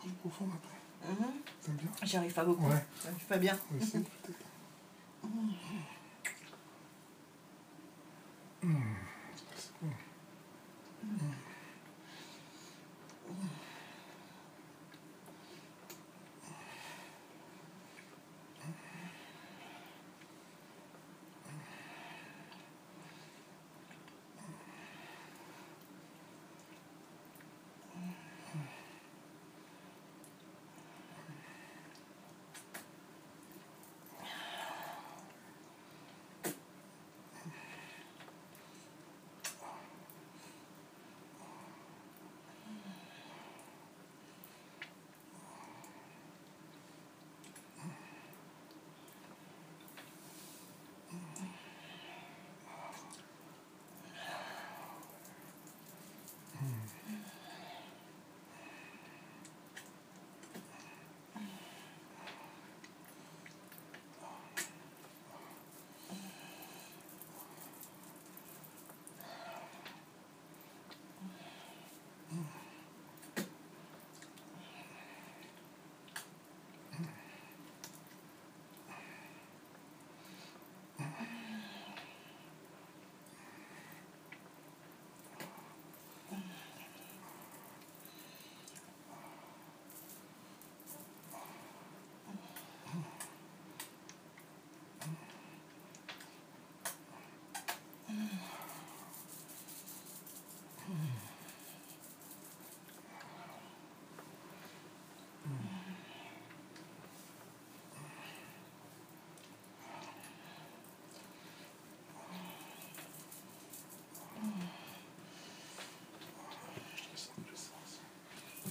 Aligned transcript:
plus 0.00 0.10
profonde 0.12 0.50
après. 0.54 0.78
T'aimes 1.62 1.76
bien 1.76 1.88
J'y 2.02 2.16
arrive 2.16 2.32
pas 2.34 2.44
beaucoup. 2.44 2.66
Ouais. 2.66 2.84
Ça 3.00 3.08
pas 3.28 3.38
bien. 3.38 3.58
Oui, 3.72 3.78
c'est 3.80 4.02
peut-être. 4.02 4.44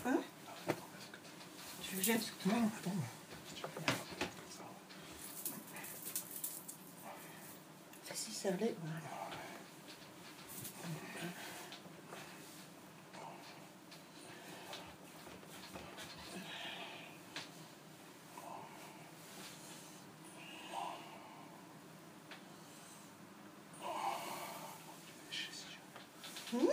Hein 0.06 0.22
Tu 1.82 1.96
Non, 2.46 2.72
attends. 2.78 2.92
Vas-y, 8.08 8.32
serre-les. 8.32 8.76
Voilà. 8.82 9.18
Lécher, 25.30 25.52
si 25.52 25.66
tu 25.66 26.56
veux. 26.56 26.62
Hum 26.62 26.70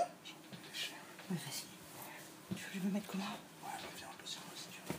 Lécher. 0.68 0.94
Ouais, 1.30 2.83
vas-y. 2.94 3.00
Tu 3.00 3.00
veux 3.00 3.00
que 3.00 3.00
je 3.00 3.00
me 3.00 3.00
mette 3.00 3.06
comment 3.06 3.24
Ouais, 3.24 3.70
bah, 3.72 3.88
viens 3.96 4.06
un 4.06 4.16
peu 4.18 4.26
sur 4.26 4.40
moi 4.42 4.50
si 4.56 4.68
tu 4.68 4.80
veux. 4.86 4.94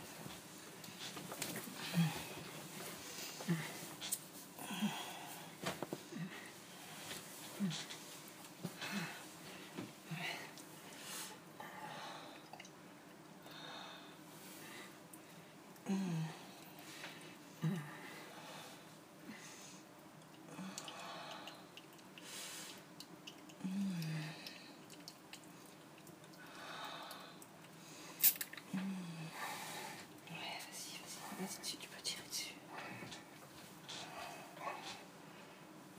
Ouais, 30.28 30.58
vas-y, 30.66 30.98
vas-y. 30.98 31.40
Vas-y, 31.40 31.58
dessus, 31.60 31.76
tu 31.76 31.88
peux 31.88 32.00
tirer 32.02 32.22
dessus. 32.28 32.54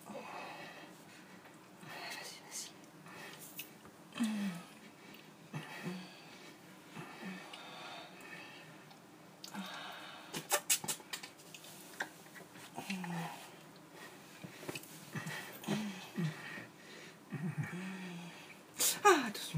Ouais, 0.09 0.15
vas-y, 2.11 2.39
vas-y. 2.43 2.71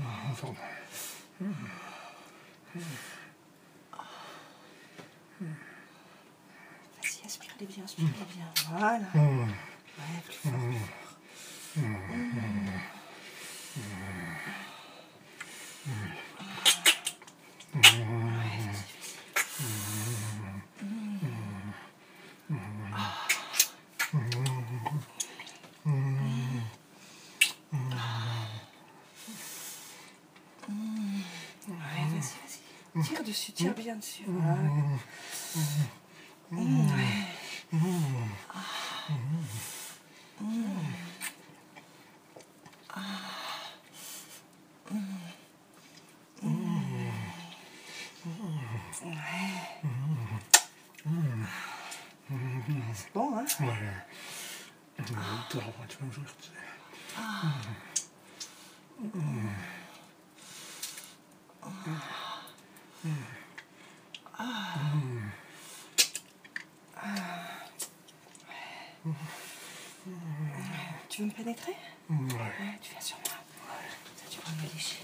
Ah, 0.01 0.31
pardon. 0.39 0.55
Vas-y, 7.01 7.25
aspire-les 7.25 7.65
bien, 7.65 7.83
aspire-les 7.83 8.25
bien. 8.35 8.47
Voilà. 8.69 8.97
Ouais, 8.97 10.21
plus 10.25 10.35
fort, 10.35 10.51
plus 10.53 10.79
fort. 10.79 11.83
Tire 33.03 33.23
dessus, 33.23 33.51
tire 33.51 33.73
bien 33.73 33.95
dessus. 33.95 34.23
Voilà. 34.27 34.61
Ouais. 36.51 36.59
C'est 52.93 53.13
bon, 53.13 53.37
hein 53.37 53.45
Ouais. 53.61 55.05
Tu 55.05 55.13
vas 55.13 56.05
me 56.05 56.11
jouer, 56.11 56.25
tu 56.41 56.47
sais. 56.47 56.53
Tu 63.01 63.07
veux 71.21 71.27
me 71.27 71.31
pénétrer? 71.31 71.75
Ouais. 72.09 72.17
Ouais, 72.17 72.77
tu 72.81 72.91
viens 72.91 73.01
sur 73.01 73.15
moi. 73.17 73.35
Ça, 74.17 74.25
tu 74.29 74.39
vas 74.41 74.51
me 74.51 74.63
lécher. 74.73 74.97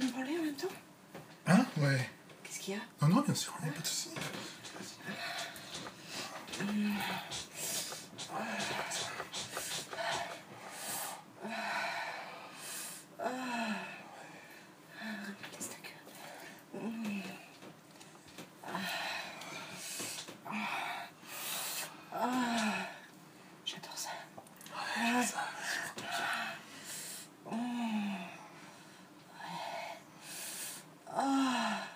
Peux 0.00 0.06
me 0.06 0.12
parler 0.12 0.38
en 0.38 0.42
même 0.44 0.54
temps? 0.54 0.68
Hein? 1.46 1.66
Ouais. 1.76 2.08
Qu'est-ce 2.42 2.60
qu'il 2.60 2.74
y 2.74 2.76
a? 2.76 2.80
Non, 3.02 3.14
non, 3.16 3.20
bien 3.22 3.34
sûr, 3.34 3.54
il 3.60 3.64
n'y 3.64 3.70
a 3.70 3.72
pas 3.74 3.80
de 3.82 3.86
souci. 3.86 4.10
Laisse 15.52 15.68
ta 15.68 15.76
queue. 15.76 16.90
J'adore 23.64 23.96
ça. 23.96 24.10
Ouais, 24.74 25.24
ça, 25.24 25.38
Ah, 31.16 31.86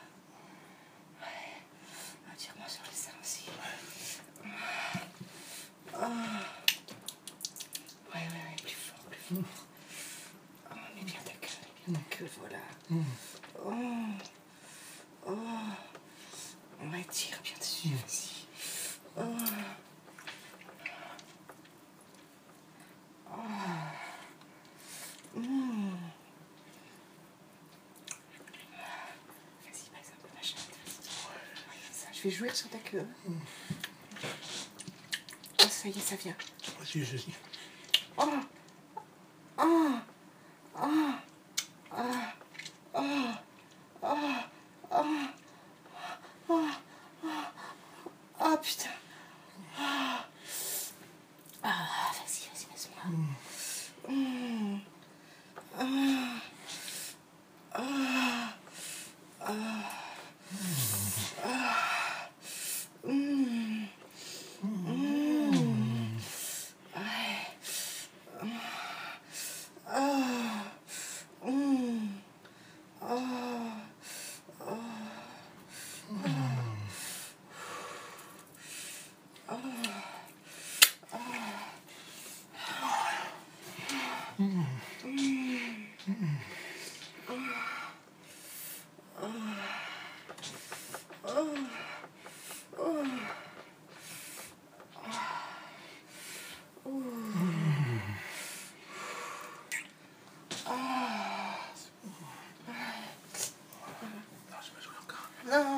Tire-moi 2.37 2.69
sur 2.69 2.83
les 2.85 2.97
seins 2.97 3.13
aussi. 3.23 3.45
Ah. 5.95 6.09
Ouais, 8.13 8.21
ouais, 8.21 8.21
ouais, 8.21 8.57
plus 8.63 8.75
fort, 8.75 8.99
plus 9.11 9.21
fort. 9.21 9.43
Oh, 10.71 10.75
mets 10.97 11.05
bien 11.05 11.21
ta 11.25 11.33
queue, 12.17 12.24
voilà. 12.39 12.59
Oh. 13.65 13.73
Oh. 15.27 15.33
Ouais, 16.93 17.05
tire 17.11 17.41
bien 17.43 17.57
dessus, 17.59 17.89
vas-y. 17.89 18.47
Oh. 19.17 19.23
Oh. 23.31 23.35
Mm. 25.37 25.91
Vas-y, 29.63 29.89
passe 29.91 30.13
un 30.13 30.17
peu 30.23 30.29
ma 30.35 30.43
chatte. 30.43 30.79
Ça, 31.93 32.09
Je 32.13 32.23
vais 32.23 32.31
jouir 32.31 32.55
sur 32.55 32.69
ta 32.69 32.79
queue. 32.79 33.07
Oh, 33.29 33.33
ça 35.69 35.89
y 35.89 35.91
est, 35.91 36.01
ça 36.01 36.17
vient. 36.17 36.37
Vas-y, 36.79 37.01
vas-y. 37.01 37.33
Oh 38.17 38.31
Oh 39.59 39.99
Oh 40.77 41.15
Ah. 41.97 42.34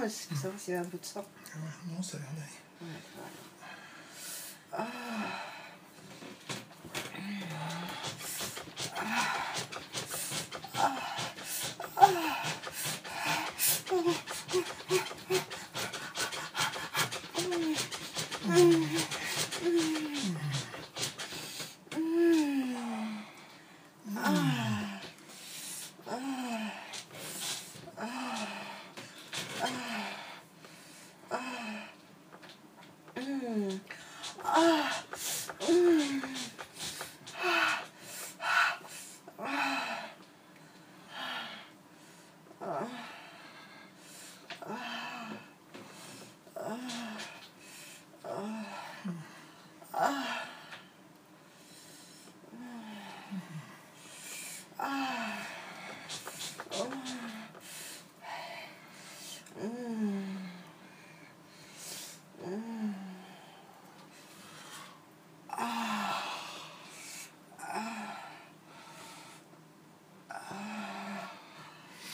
C'est 0.08 0.34
savoir 0.36 0.58
s'il 0.60 0.74
y 0.74 0.76
un 0.76 0.84
peu 0.84 0.98
de 0.98 1.04
sang. 1.04 1.20
Ouais, 1.20 1.94
Non, 1.94 2.02
ça 2.02 2.18
vient 2.18 2.26
d'aller. 2.26 2.60
Ouais, 2.82 3.00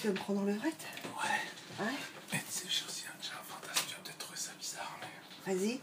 Tu 0.03 0.09
veux 0.09 0.15
me 0.15 0.19
prendre 0.19 0.41
dans 0.41 0.47
le 0.47 0.55
vrette 0.55 0.85
Ouais. 1.05 1.85
Ouais 1.85 1.93
Mais 2.33 2.39
tu 2.41 2.45
sais, 2.53 2.65
j'ai 2.69 2.85
aussi 2.85 3.05
un, 3.07 3.15
un 3.15 3.45
fantasme, 3.45 3.85
tu 3.87 3.95
vas 3.95 4.01
peut-être 4.03 4.19
trouver 4.19 4.37
ça 4.37 4.51
bizarre, 4.59 4.99
mais. 5.01 5.55
Vas-y. 5.55 5.81